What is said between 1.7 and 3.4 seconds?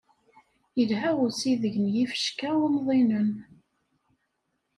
n yifecka umḍinen.